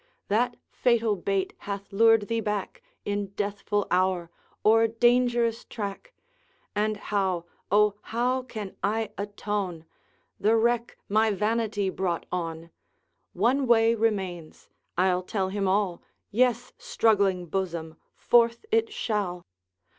[0.29, 4.31] That fatal bait hath lured thee back, In deathful hour,
[4.65, 6.11] o'er dangerous track;
[6.75, 9.85] And how, O how, can I atone
[10.39, 12.71] The wreck my vanity brought on!
[13.33, 16.73] One way remains I'll tell him all Yes!
[16.79, 19.45] struggling bosom, forth it shall!